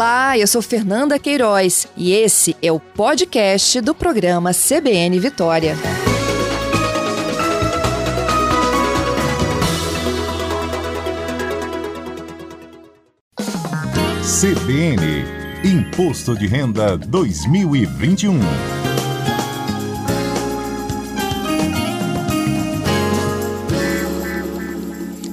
[0.00, 5.76] Olá, eu sou Fernanda Queiroz e esse é o podcast do programa CBN Vitória.
[14.22, 15.22] CBN
[15.62, 18.79] Imposto de Renda 2021.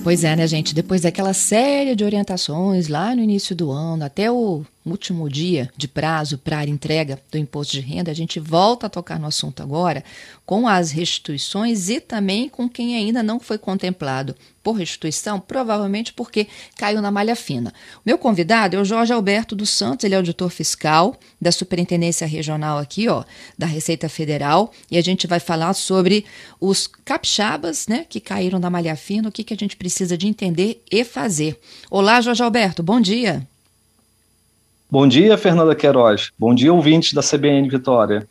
[0.07, 0.73] Pois é, né, gente?
[0.73, 5.87] Depois daquela série de orientações lá no início do ano, até o último dia de
[5.87, 10.03] prazo para entrega do imposto de renda, a gente volta a tocar no assunto agora
[10.45, 14.35] com as restituições e também com quem ainda não foi contemplado
[14.67, 17.73] por restituição, provavelmente porque caiu na malha fina.
[18.05, 22.77] Meu convidado é o Jorge Alberto dos Santos, ele é auditor fiscal da Superintendência Regional
[22.77, 23.23] aqui, ó,
[23.57, 26.25] da Receita Federal, e a gente vai falar sobre
[26.59, 30.27] os capixabas, né, que caíram na malha fina, o que, que a gente precisa de
[30.27, 31.57] entender e fazer.
[31.89, 33.47] Olá, Jorge Alberto, bom dia.
[34.89, 36.31] Bom dia, Fernanda Queiroz.
[36.39, 38.25] Bom dia, ouvintes da CBN Vitória.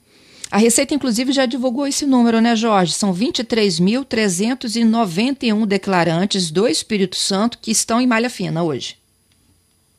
[0.50, 2.94] A Receita, inclusive, já divulgou esse número, né, Jorge?
[2.94, 8.96] São 23.391 declarantes do Espírito Santo que estão em malha fina hoje.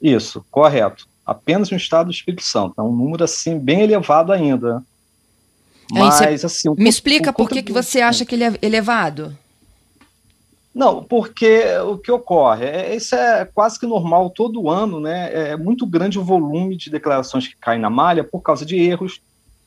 [0.02, 1.08] Isso, correto.
[1.24, 2.74] Apenas no estado do Espírito Santo.
[2.80, 4.84] É um número, assim, bem elevado ainda.
[5.92, 6.70] Mas, assim...
[6.70, 9.38] Um me explica por que, que você acha que ele é elevado?
[10.78, 15.50] Não, porque o que ocorre, é, isso é quase que normal todo ano, né?
[15.50, 19.20] É muito grande o volume de declarações que caem na malha por causa de erros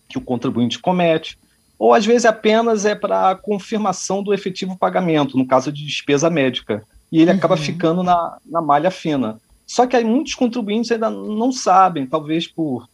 [0.09, 1.37] que o contribuinte comete,
[1.77, 6.85] ou às vezes apenas é para confirmação do efetivo pagamento, no caso de despesa médica,
[7.11, 7.39] e ele uhum.
[7.39, 9.41] acaba ficando na, na malha fina.
[9.67, 12.89] Só que aí muitos contribuintes ainda não sabem, talvez por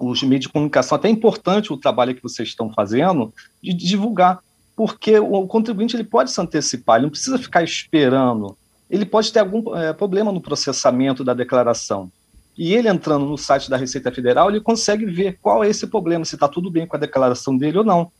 [0.00, 3.30] os meios de comunicação, até é importante o trabalho que vocês estão fazendo
[3.62, 4.38] de divulgar
[4.74, 8.56] porque o contribuinte ele pode se antecipar, ele não precisa ficar esperando.
[8.90, 12.10] Ele pode ter algum é, problema no processamento da declaração.
[12.56, 16.24] E ele entrando no site da Receita Federal, ele consegue ver qual é esse problema,
[16.24, 18.10] se está tudo bem com a declaração dele ou não.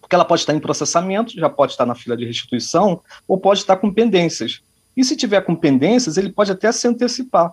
[0.00, 3.60] Porque ela pode estar em processamento, já pode estar na fila de restituição, ou pode
[3.60, 4.60] estar com pendências.
[4.96, 7.52] E se tiver com pendências, ele pode até se antecipar.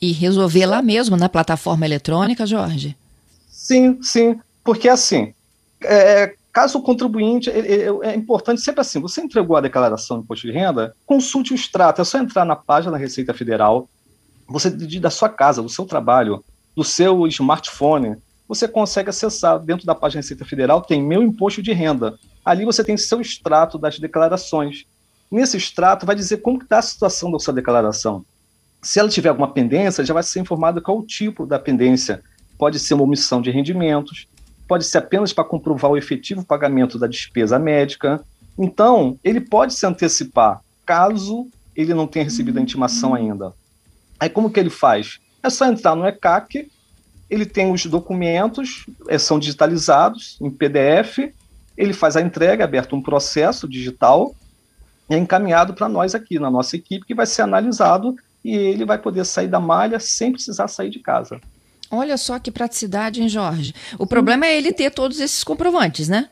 [0.00, 2.96] E resolver lá mesmo, na plataforma eletrônica, Jorge?
[3.48, 4.38] Sim, sim.
[4.62, 5.32] Porque assim,
[5.82, 10.52] é, Caso o contribuinte, é importante sempre assim, você entregou a declaração de imposto de
[10.52, 13.88] renda, consulte o extrato, é só entrar na página da Receita Federal,
[14.48, 16.44] você da sua casa, do seu trabalho,
[16.74, 18.16] do seu smartphone,
[18.48, 22.18] você consegue acessar dentro da página da Receita Federal, tem meu imposto de renda.
[22.44, 24.86] Ali você tem seu extrato das declarações.
[25.30, 28.24] Nesse extrato vai dizer como está a situação da sua declaração.
[28.82, 32.24] Se ela tiver alguma pendência, já vai ser informado qual o tipo da pendência.
[32.58, 34.26] Pode ser uma omissão de rendimentos,
[34.70, 38.24] pode ser apenas para comprovar o efetivo pagamento da despesa médica.
[38.56, 43.52] Então, ele pode se antecipar, caso ele não tenha recebido a intimação ainda.
[44.20, 45.18] Aí, como que ele faz?
[45.42, 46.70] É só entrar no ECAC,
[47.28, 51.32] ele tem os documentos, é, são digitalizados em PDF,
[51.76, 54.36] ele faz a entrega, é aberto um processo digital,
[55.08, 58.14] é encaminhado para nós aqui, na nossa equipe, que vai ser analisado
[58.44, 61.40] e ele vai poder sair da malha sem precisar sair de casa.
[61.90, 63.74] Olha só que praticidade, hein, Jorge?
[63.98, 66.28] O problema é ele ter todos esses comprovantes, né?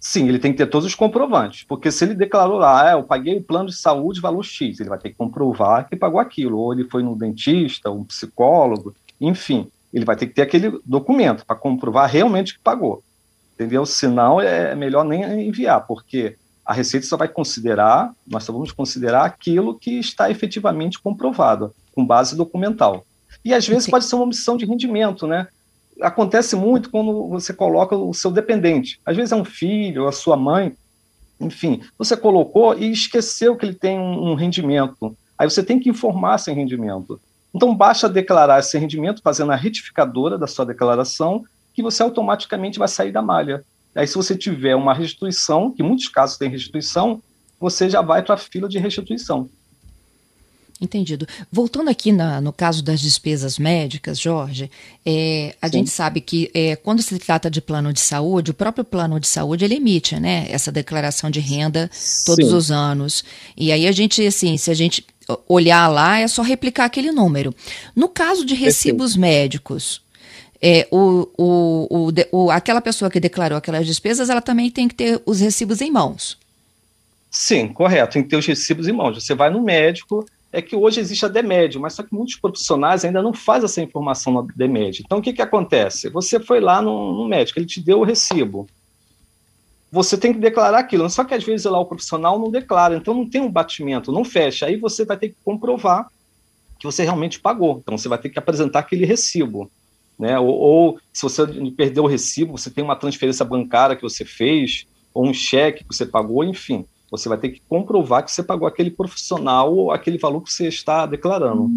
[0.00, 3.02] Sim, ele tem que ter todos os comprovantes, porque se ele declarou lá, ah, eu
[3.02, 6.56] paguei o plano de saúde valor X, ele vai ter que comprovar que pagou aquilo,
[6.58, 11.44] ou ele foi no dentista, um psicólogo, enfim, ele vai ter que ter aquele documento
[11.44, 13.02] para comprovar realmente que pagou,
[13.54, 13.84] entendeu?
[13.84, 19.24] Senão é melhor nem enviar, porque a Receita só vai considerar, nós só vamos considerar
[19.24, 23.04] aquilo que está efetivamente comprovado, com base documental.
[23.44, 25.48] E às vezes pode ser uma omissão de rendimento, né?
[26.00, 29.00] Acontece muito quando você coloca o seu dependente.
[29.04, 30.76] Às vezes é um filho, a sua mãe,
[31.40, 35.16] enfim, você colocou e esqueceu que ele tem um, rendimento.
[35.36, 37.20] Aí você tem que informar sem rendimento.
[37.54, 42.88] Então basta declarar esse rendimento fazendo a retificadora da sua declaração, que você automaticamente vai
[42.88, 43.64] sair da malha.
[43.94, 47.22] Aí se você tiver uma restituição, que em muitos casos tem restituição,
[47.58, 49.48] você já vai para a fila de restituição.
[50.80, 51.26] Entendido.
[51.50, 54.70] Voltando aqui na, no caso das despesas médicas, Jorge,
[55.04, 55.78] é, a Sim.
[55.78, 59.26] gente sabe que é, quando se trata de plano de saúde, o próprio plano de
[59.26, 61.90] saúde ele emite né, essa declaração de renda
[62.24, 62.54] todos Sim.
[62.54, 63.24] os anos.
[63.56, 65.04] E aí a gente, assim, se a gente
[65.48, 67.52] olhar lá, é só replicar aquele número.
[67.94, 69.20] No caso de recibos Perfeito.
[69.20, 70.00] médicos,
[70.62, 74.94] é, o, o, o, o, aquela pessoa que declarou aquelas despesas, ela também tem que
[74.94, 76.38] ter os recibos em mãos.
[77.30, 79.22] Sim, correto, tem que ter os recibos em mãos.
[79.22, 83.04] Você vai no médico é que hoje existe a DEMED, mas só que muitos profissionais
[83.04, 85.02] ainda não fazem essa informação na DEMED.
[85.04, 86.08] Então, o que, que acontece?
[86.08, 88.66] Você foi lá no, no, médico, ele te deu o recibo.
[89.92, 93.14] Você tem que declarar aquilo, só que às vezes lá o profissional não declara, então
[93.14, 94.66] não tem um batimento, não fecha.
[94.66, 96.08] Aí você vai ter que comprovar
[96.78, 97.78] que você realmente pagou.
[97.82, 99.70] Então você vai ter que apresentar aquele recibo.
[100.18, 100.38] Né?
[100.38, 101.46] Ou, ou se você
[101.76, 105.94] perdeu o recibo, você tem uma transferência bancária que você fez, ou um cheque que
[105.94, 106.84] você pagou, enfim.
[107.10, 110.68] Você vai ter que comprovar que você pagou aquele profissional ou aquele valor que você
[110.68, 111.70] está declarando.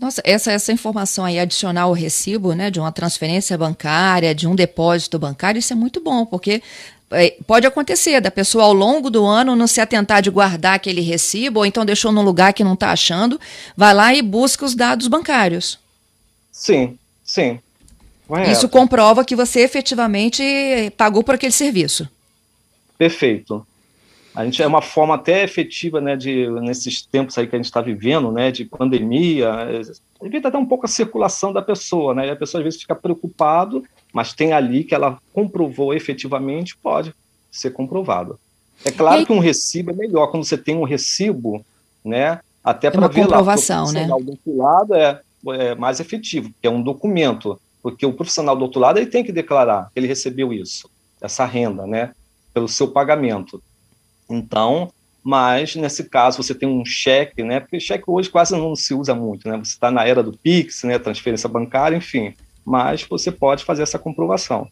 [0.00, 4.54] Nossa, essa, essa informação aí, adicionar ao recibo, né, de uma transferência bancária, de um
[4.54, 6.62] depósito bancário, isso é muito bom, porque
[7.10, 11.02] é, pode acontecer da pessoa ao longo do ano não se atentar de guardar aquele
[11.02, 13.38] recibo, ou então deixou num lugar que não está achando,
[13.76, 15.78] vai lá e busca os dados bancários.
[16.50, 17.60] Sim, sim.
[18.26, 18.50] Correto.
[18.50, 20.42] Isso comprova que você efetivamente
[20.96, 22.08] pagou por aquele serviço.
[22.96, 23.66] Perfeito.
[24.34, 27.66] A gente é uma forma até efetiva, né, de nesses tempos aí que a gente
[27.66, 29.48] está vivendo, né, de pandemia,
[30.20, 32.96] evita até um pouco a circulação da pessoa, né, e a pessoa às vezes fica
[32.96, 37.14] preocupado, mas tem ali que ela comprovou efetivamente, pode
[37.50, 38.38] ser comprovado.
[38.84, 41.64] É claro que um recibo é melhor quando você tem um recibo,
[42.04, 44.06] né, até para ver comprovação, lá, né?
[44.08, 48.80] do outro lado é, é mais efetivo, é um documento, porque o profissional do outro
[48.80, 50.90] lado ele tem que declarar que ele recebeu isso,
[51.20, 52.10] essa renda, né,
[52.52, 53.62] pelo seu pagamento.
[54.28, 54.92] Então,
[55.22, 57.60] mas nesse caso você tem um cheque, né?
[57.60, 59.56] Porque cheque hoje quase não se usa muito, né?
[59.56, 60.98] Você está na era do Pix, né?
[60.98, 62.34] Transferência bancária, enfim.
[62.64, 64.68] Mas você pode fazer essa comprovação.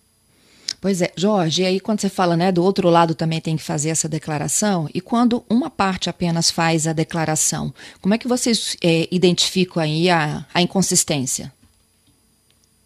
[0.83, 3.63] Pois é, Jorge, e aí quando você fala, né, do outro lado também tem que
[3.63, 8.77] fazer essa declaração, e quando uma parte apenas faz a declaração, como é que vocês
[8.83, 11.53] é, identificam aí a, a inconsistência?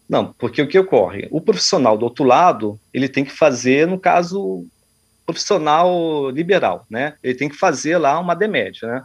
[0.07, 1.27] Não, porque o que ocorre?
[1.31, 4.63] O profissional do outro lado, ele tem que fazer, no caso,
[5.27, 7.15] profissional liberal, né?
[7.21, 9.03] Ele tem que fazer lá uma DEMED, né?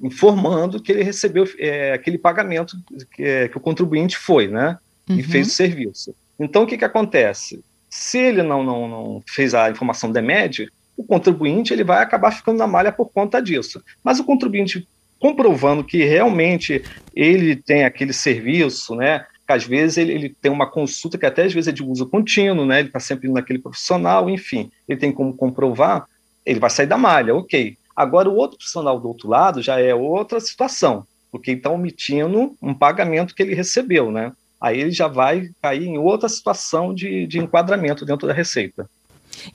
[0.00, 2.76] Informando que ele recebeu é, aquele pagamento
[3.14, 4.76] que, é, que, o contribuinte foi, né?
[5.08, 5.18] Uhum.
[5.18, 6.14] E fez o serviço.
[6.38, 7.64] Então, o que, que acontece?
[7.88, 12.58] Se ele não, não, não fez a informação DEMED, o contribuinte ele vai acabar ficando
[12.58, 13.80] na malha por conta disso.
[14.02, 14.86] Mas o contribuinte
[15.20, 16.82] comprovando que realmente
[17.14, 19.24] ele tem aquele serviço, né?
[19.52, 22.66] Às vezes ele, ele, tem uma consulta que até às vezes é de uso contínuo,
[22.66, 22.80] né?
[22.80, 26.06] Ele está sempre naquele profissional, enfim, ele tem como comprovar,
[26.44, 27.76] ele vai sair da malha, ok.
[27.94, 32.56] Agora o outro profissional do outro lado já é outra situação, porque ele está omitindo
[32.60, 34.32] um pagamento que ele recebeu, né?
[34.60, 38.88] Aí ele já vai cair em outra situação de, de enquadramento dentro da receita.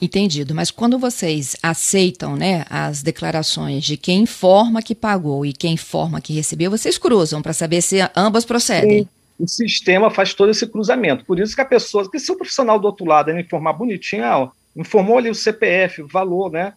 [0.02, 5.74] Entendido, mas quando vocês aceitam né, as declarações de quem informa que pagou e quem
[5.74, 9.04] informa que recebeu, vocês cruzam para saber se ambas procedem.
[9.04, 11.24] Sim o sistema faz todo esse cruzamento.
[11.26, 14.26] Por isso que a pessoa, que se o profissional do outro lado ele informar bonitinho,
[14.26, 16.74] ah, informou ali o CPF, o valor, né?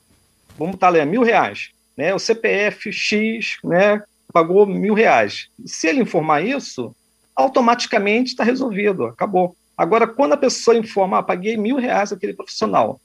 [0.59, 1.71] Vamos estar ali, mil reais.
[1.97, 2.15] Né?
[2.15, 4.03] O CPF X né,
[4.33, 5.49] pagou mil reais.
[5.65, 6.95] Se ele informar isso,
[7.35, 9.57] automaticamente está resolvido, acabou.
[9.77, 13.01] Agora, quando a pessoa informa, ah, paguei mil reais aquele profissional,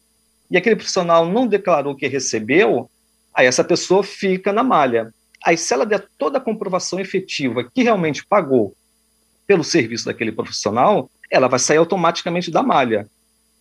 [0.51, 2.89] e aquele profissional não declarou que recebeu,
[3.33, 5.13] aí essa pessoa fica na malha.
[5.43, 8.75] Aí, se ela der toda a comprovação efetiva que realmente pagou
[9.47, 13.07] pelo serviço daquele profissional, ela vai sair automaticamente da malha.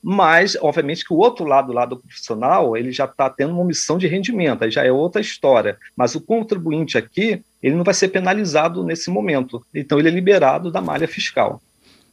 [0.06, 3.96] Mas, obviamente, que o outro lado, lá do profissional, ele já está tendo uma omissão
[3.96, 5.78] de rendimento, aí já é outra história.
[5.96, 9.64] Mas o contribuinte aqui, ele não vai ser penalizado nesse momento.
[9.74, 11.62] Então, ele é liberado da malha fiscal.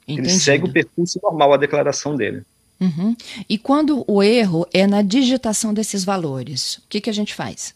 [0.07, 0.29] Entendido.
[0.29, 2.43] Ele segue o percurso normal, a declaração dele.
[2.79, 3.15] Uhum.
[3.49, 7.75] E quando o erro é na digitação desses valores, o que, que a gente faz?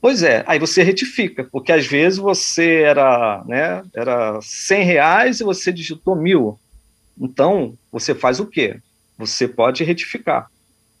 [0.00, 5.44] Pois é, aí você retifica, porque às vezes você era, né, era 100 reais e
[5.44, 6.58] você digitou mil.
[7.18, 8.78] Então, você faz o quê?
[9.18, 10.50] Você pode retificar.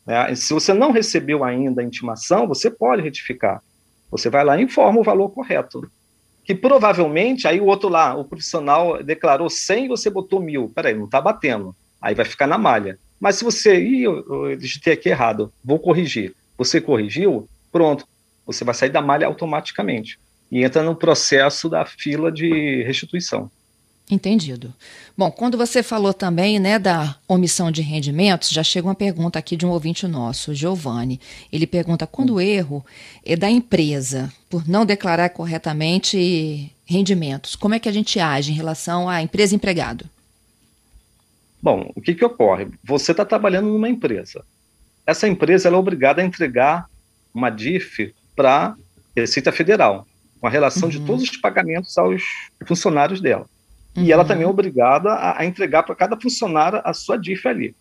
[0.06, 0.34] Né?
[0.34, 3.62] Se você não recebeu ainda a intimação, você pode retificar.
[4.10, 5.88] Você vai lá e informa o valor correto.
[6.42, 10.70] Que provavelmente, aí o outro lá, o profissional declarou 100 e você botou mil.
[10.74, 11.76] Peraí, não está batendo.
[12.00, 12.98] Aí vai ficar na malha.
[13.20, 16.34] Mas se você, ih, eu, eu digitei aqui errado, vou corrigir.
[16.56, 18.06] Você corrigiu, pronto
[18.46, 20.18] você vai sair da malha automaticamente
[20.50, 23.50] e entra no processo da fila de restituição.
[24.08, 24.72] Entendido.
[25.18, 29.56] Bom, quando você falou também né, da omissão de rendimentos, já chega uma pergunta aqui
[29.56, 31.20] de um ouvinte nosso, Giovanni.
[31.52, 32.86] Ele pergunta: quando o erro
[33.24, 38.54] é da empresa por não declarar corretamente rendimentos, como é que a gente age em
[38.54, 40.08] relação à empresa empregado?
[41.60, 42.68] Bom, o que, que ocorre?
[42.84, 44.44] Você está trabalhando numa empresa.
[45.04, 46.86] Essa empresa é obrigada a entregar
[47.34, 48.76] uma DIF para
[49.16, 50.06] Receita Federal,
[50.40, 50.90] com a relação uhum.
[50.90, 52.22] de todos os pagamentos aos
[52.66, 53.46] funcionários dela.
[53.96, 54.04] Uhum.
[54.04, 54.28] E ela uhum.
[54.28, 57.74] também é obrigada a, a entregar para cada funcionário a sua DIF ali.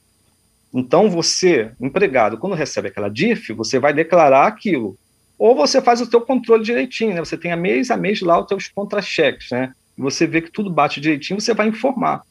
[0.73, 4.97] Então, você, empregado, quando recebe aquela DIF, você vai declarar aquilo.
[5.37, 7.19] Ou você faz o seu controle direitinho, né?
[7.19, 9.73] Você tem a mês a mês lá os seus contra-cheques, né?
[9.97, 12.21] Você vê que tudo bate direitinho, você vai informar.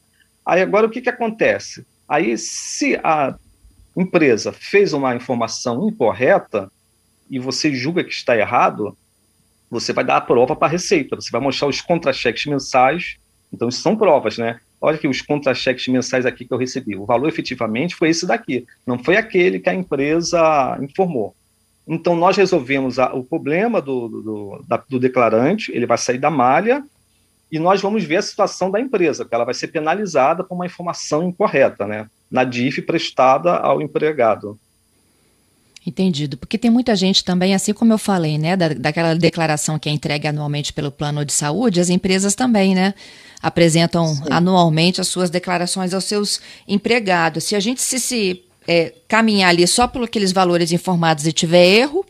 [0.45, 1.85] Aí agora o que, que acontece?
[2.07, 3.35] Aí, se a
[3.97, 6.71] empresa fez uma informação incorreta,
[7.29, 8.97] e você julga que está errado,
[9.69, 13.17] você vai dar a prova para a Receita, você vai mostrar os contra-cheques mensais,
[13.51, 14.59] então isso são provas, né?
[14.79, 18.65] Olha que os contra-cheques mensais aqui que eu recebi, o valor efetivamente foi esse daqui,
[18.85, 21.35] não foi aquele que a empresa informou.
[21.87, 26.83] Então nós resolvemos a, o problema do, do, do declarante, ele vai sair da malha,
[27.51, 30.65] e nós vamos ver a situação da empresa, que ela vai ser penalizada por uma
[30.65, 32.09] informação incorreta, né?
[32.29, 34.59] Na DIF prestada ao empregado.
[35.85, 36.35] Entendido.
[36.37, 39.91] Porque tem muita gente também, assim como eu falei, né, da, daquela declaração que é
[39.91, 42.95] entregue anualmente pelo plano de saúde, as empresas também, né,
[43.41, 44.23] apresentam Sim.
[44.31, 47.43] anualmente as suas declarações aos seus empregados.
[47.43, 51.65] Se a gente se, se é, caminhar ali só por aqueles valores informados e tiver
[51.65, 52.05] erro.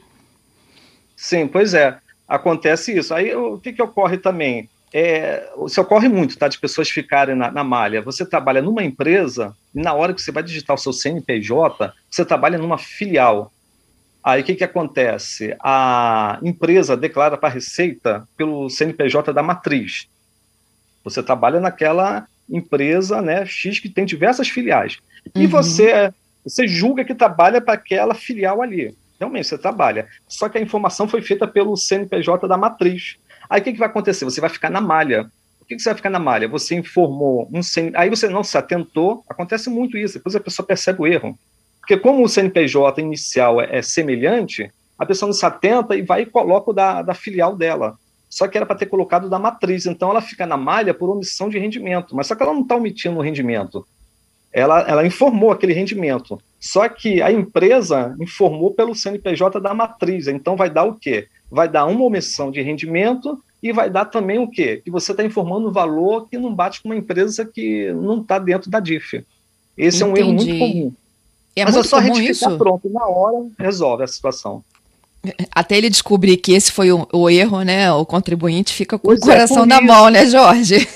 [1.16, 1.98] Sim, pois é.
[2.28, 3.14] Acontece isso.
[3.14, 4.70] Aí o que, que ocorre também?
[4.94, 6.48] É, isso ocorre muito, tá?
[6.48, 8.02] De pessoas ficarem na, na, malha.
[8.02, 12.24] Você trabalha numa empresa e na hora que você vai digitar o seu CNPJ, você
[12.24, 13.52] trabalha numa filial.
[14.26, 15.56] Aí o que, que acontece?
[15.60, 20.08] A empresa declara para a Receita pelo CNPJ da matriz.
[21.04, 24.98] Você trabalha naquela empresa né, X que tem diversas filiais.
[25.36, 25.44] Uhum.
[25.44, 26.12] E você,
[26.44, 28.98] você julga que trabalha para aquela filial ali.
[29.20, 30.08] Realmente, você trabalha.
[30.28, 33.18] Só que a informação foi feita pelo CNPJ da matriz.
[33.48, 34.26] Aí o que, que vai acontecer?
[34.26, 35.30] Você vai ficar na malha.
[35.60, 36.48] Por que, que você vai ficar na malha?
[36.48, 37.92] Você informou um CN...
[37.96, 41.38] Aí você não se atentou, acontece muito isso, depois a pessoa percebe o erro.
[41.86, 46.24] Porque como o CNPJ inicial é, é semelhante, a pessoa não se atenta e vai
[46.24, 47.96] e coloca o da, da filial dela.
[48.28, 49.86] Só que era para ter colocado da matriz.
[49.86, 52.16] Então ela fica na malha por omissão de rendimento.
[52.16, 53.86] Mas só que ela não está omitindo o rendimento.
[54.52, 56.42] Ela, ela informou aquele rendimento.
[56.60, 60.28] Só que a empresa informou pelo CNPJ da matriz.
[60.28, 61.28] Então vai dar o quê?
[61.52, 64.82] Vai dar uma omissão de rendimento e vai dar também o quê?
[64.84, 68.40] Que você está informando um valor que não bate com uma empresa que não está
[68.40, 69.24] dentro da DIF.
[69.78, 70.04] Esse Entendi.
[70.04, 70.94] é um erro muito comum.
[71.56, 72.58] É Mas é só comum isso?
[72.58, 74.64] pronto, na hora resolve a situação.
[75.52, 77.92] Até ele descobrir que esse foi o, o erro, né?
[77.92, 79.86] O contribuinte fica com pois o é, coração é, na isso.
[79.86, 80.88] mão, né, Jorge?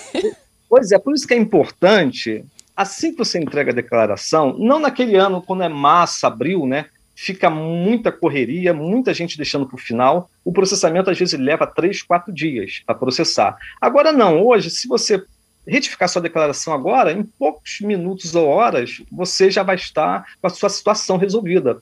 [0.69, 2.45] Pois é, por isso que é importante,
[2.77, 6.85] assim que você entrega a declaração, não naquele ano, quando é massa, abril, né?
[7.15, 10.29] Fica muita correria, muita gente deixando para o final.
[10.45, 13.57] O processamento às vezes leva três, quatro dias para processar.
[13.81, 15.23] Agora não, hoje, se você
[15.69, 20.49] retificar sua declaração agora, em poucos minutos ou horas, você já vai estar com a
[20.49, 21.81] sua situação resolvida.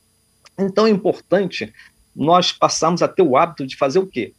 [0.59, 1.73] Então é importante
[2.15, 4.33] nós passarmos a ter o hábito de fazer o quê?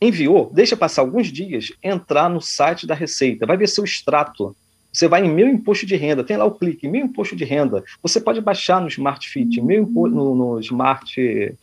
[0.00, 4.56] Enviou, deixa passar alguns dias, entrar no site da Receita, vai ver seu extrato.
[4.92, 7.84] Você vai em Meu Imposto de Renda, tem lá o clique, Meu Imposto de Renda.
[8.02, 11.56] Você pode baixar no Smart Fit, meu no, no Smartphone,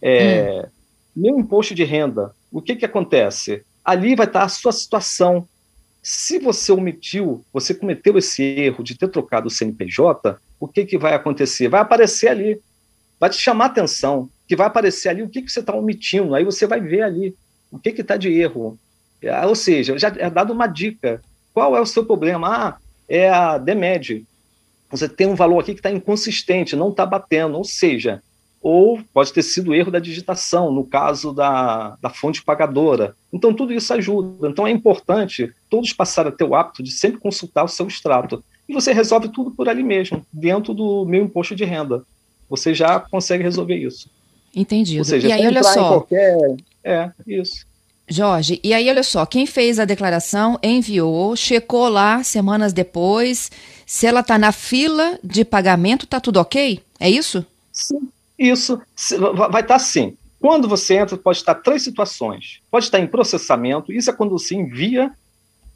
[0.00, 0.68] é, hum.
[1.16, 2.32] Meu Imposto de Renda.
[2.50, 3.64] O que, que acontece?
[3.84, 5.46] ali vai estar a sua situação.
[6.02, 10.98] Se você omitiu, você cometeu esse erro de ter trocado o CNPJ, o que, que
[10.98, 11.68] vai acontecer?
[11.68, 12.60] Vai aparecer ali,
[13.18, 16.44] vai te chamar atenção, que vai aparecer ali o que, que você está omitindo, aí
[16.44, 17.34] você vai ver ali
[17.70, 18.78] o que está de erro.
[19.22, 21.22] É, ou seja, já é dado uma dica.
[21.52, 22.48] Qual é o seu problema?
[22.48, 22.78] Ah,
[23.08, 24.24] é a DEMED.
[24.90, 27.56] Você tem um valor aqui que está inconsistente, não está batendo.
[27.56, 28.22] Ou seja,
[28.62, 33.16] ou pode ter sido erro da digitação, no caso da, da fonte pagadora.
[33.32, 34.48] Então, tudo isso ajuda.
[34.48, 38.44] Então, é importante todos passarem a ter o hábito de sempre consultar o seu extrato.
[38.68, 42.04] E você resolve tudo por ali mesmo, dentro do meu imposto de renda.
[42.48, 44.10] Você já consegue resolver isso.
[44.54, 44.98] Entendido.
[44.98, 45.88] Ou seja, e aí, olha só.
[45.88, 46.36] Qualquer...
[46.84, 47.66] É, isso.
[48.08, 53.52] Jorge, e aí olha só, quem fez a declaração enviou, checou lá semanas depois,
[53.86, 56.80] se ela está na fila de pagamento, está tudo ok?
[56.98, 57.46] É isso?
[57.72, 58.08] Sim,
[58.48, 58.80] isso
[59.50, 60.16] vai estar assim.
[60.40, 62.60] Quando você entra, pode estar três situações.
[62.70, 65.12] Pode estar em processamento, isso é quando você envia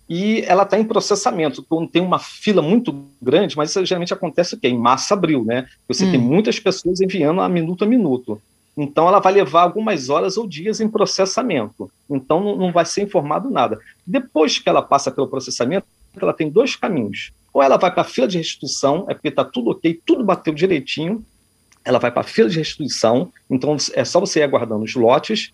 [0.08, 4.54] e ela está em processamento, quando tem uma fila muito grande, mas isso geralmente acontece
[4.54, 5.66] o Em março, abril, né?
[5.88, 6.10] Você hum.
[6.10, 8.40] tem muitas pessoas enviando a minuto a minuto.
[8.76, 11.90] Então, ela vai levar algumas horas ou dias em processamento.
[12.10, 13.78] Então, não, não vai ser informado nada.
[14.06, 15.86] Depois que ela passa pelo processamento,
[16.20, 17.30] ela tem dois caminhos.
[17.52, 20.52] Ou ela vai para a fila de restituição, é porque está tudo ok, tudo bateu
[20.52, 21.24] direitinho,
[21.84, 25.52] ela vai para a fila de restituição, então é só você ir aguardando os lotes,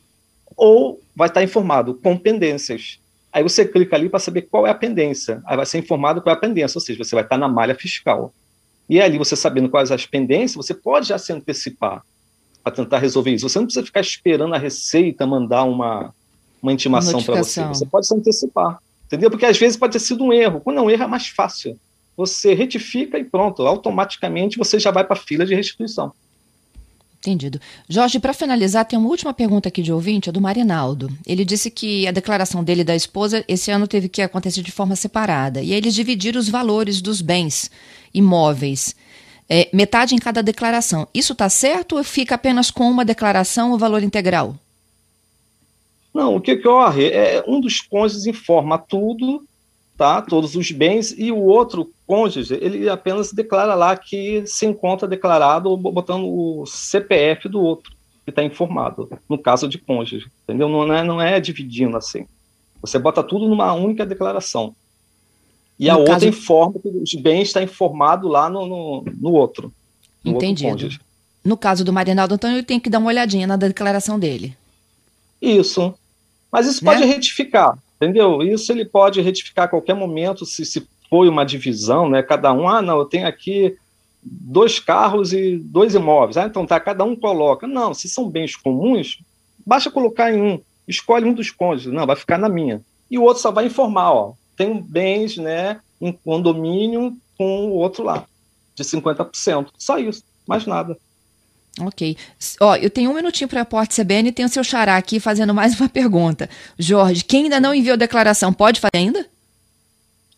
[0.56, 2.98] ou vai estar informado com pendências.
[3.32, 5.40] Aí você clica ali para saber qual é a pendência.
[5.44, 7.74] Aí vai ser informado qual é a pendência, ou seja, você vai estar na malha
[7.74, 8.32] fiscal.
[8.88, 12.02] E ali, você sabendo quais as pendências, você pode já se antecipar
[12.62, 13.48] para tentar resolver isso.
[13.48, 16.12] Você não precisa ficar esperando a Receita mandar uma,
[16.60, 17.64] uma intimação para você.
[17.66, 18.78] Você pode se antecipar.
[19.06, 19.30] Entendeu?
[19.30, 20.60] Porque às vezes pode ter sido um erro.
[20.60, 21.78] Quando é um erro, é mais fácil
[22.16, 26.12] você retifica e pronto, automaticamente você já vai para a fila de restituição.
[27.20, 27.60] Entendido.
[27.86, 31.10] Jorge, para finalizar, tem uma última pergunta aqui de ouvinte, é do Marinaldo.
[31.26, 34.72] Ele disse que a declaração dele e da esposa esse ano teve que acontecer de
[34.72, 35.60] forma separada.
[35.60, 37.70] E aí eles dividiram os valores dos bens
[38.14, 38.96] imóveis.
[39.46, 41.06] É, metade em cada declaração.
[41.12, 44.56] Isso está certo ou fica apenas com uma declaração o valor integral?
[46.14, 49.44] Não, o que ocorre é um dos cônjuges informa tudo,
[50.00, 50.22] tá?
[50.22, 55.76] Todos os bens, e o outro cônjuge, ele apenas declara lá que se encontra declarado
[55.76, 57.92] botando o CPF do outro,
[58.24, 60.70] que está informado, no caso de cônjuge, entendeu?
[60.70, 62.24] Não é, não é dividindo assim.
[62.80, 64.74] Você bota tudo numa única declaração.
[65.78, 69.70] E no a outra informa que os bens está informado lá no, no, no outro.
[70.24, 70.84] No Entendido.
[70.84, 71.00] Outro
[71.44, 74.56] no caso do Marinaldo Antônio, ele tem que dar uma olhadinha na declaração dele.
[75.42, 75.94] Isso.
[76.50, 76.92] Mas isso né?
[76.92, 78.42] pode retificar, entendeu?
[78.42, 82.22] Isso ele pode retificar a qualquer momento, se, se foi uma divisão, né?
[82.22, 83.76] Cada um, ah, não, eu tenho aqui
[84.22, 86.36] dois carros e dois imóveis.
[86.36, 87.66] Ah, então tá, cada um coloca.
[87.66, 89.18] Não, se são bens comuns,
[89.66, 90.60] basta colocar em um.
[90.88, 91.92] Escolhe um dos cônjuges.
[91.92, 92.80] Não, vai ficar na minha.
[93.10, 94.32] E o outro só vai informar, ó.
[94.56, 98.24] Tem bens, né, em condomínio com o outro lá,
[98.74, 99.68] de 50%.
[99.78, 100.96] Só isso, mais nada.
[101.78, 102.16] Ok.
[102.60, 105.20] Ó, eu tenho um minutinho para a Porte CBN e tenho o seu xará aqui
[105.20, 106.48] fazendo mais uma pergunta.
[106.78, 109.26] Jorge, quem ainda não enviou declaração, pode fazer ainda?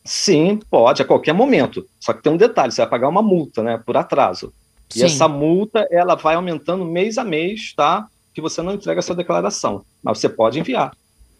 [0.04, 1.86] Sim, pode, a qualquer momento.
[2.00, 4.52] Só que tem um detalhe, você vai pagar uma multa, né, por atraso.
[4.94, 5.04] E Sim.
[5.06, 8.06] essa multa, ela vai aumentando mês a mês, tá?
[8.34, 9.84] Que você não entrega a sua declaração.
[10.02, 10.92] Mas você pode enviar.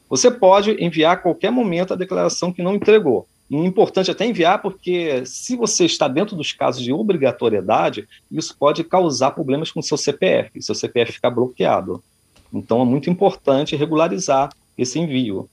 [0.09, 3.27] Você pode enviar a qualquer momento a declaração que não entregou.
[3.53, 8.57] E é importante até enviar, porque se você está dentro dos casos de obrigatoriedade, isso
[8.59, 12.03] pode causar problemas com o seu CPF, seu CPF ficar bloqueado.
[12.51, 15.51] Então é muito importante regularizar esse envio,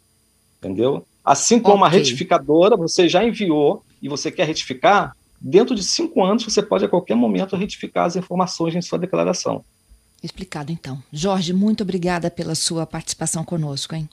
[0.60, 1.06] entendeu?
[1.26, 1.88] Assim como okay.
[1.88, 6.86] a retificadora, você já enviou e você quer retificar, dentro de cinco anos você pode
[6.86, 9.62] a qualquer momento retificar as informações em sua declaração.
[10.24, 11.04] Explicado então.
[11.12, 14.08] Jorge, muito obrigada pela sua participação conosco, hein?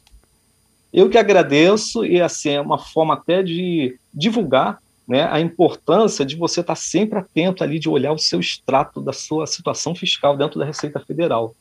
[0.97, 6.35] Eu que agradeço, e assim, é uma forma até de divulgar né, a importância de
[6.35, 10.59] você estar sempre atento ali, de olhar o seu extrato da sua situação fiscal dentro
[10.59, 11.55] da Receita Federal.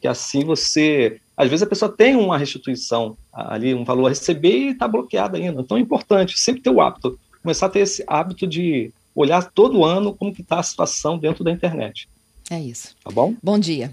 [0.00, 1.20] Que assim você.
[1.36, 5.36] Às vezes a pessoa tem uma restituição ali, um valor a receber e está bloqueada
[5.36, 5.60] ainda.
[5.60, 9.84] Então é importante sempre ter o hábito, começar a ter esse hábito de olhar todo
[9.84, 12.08] ano como que está a situação dentro da internet.
[12.50, 12.96] É isso.
[13.04, 13.34] Tá bom?
[13.42, 13.92] Bom dia.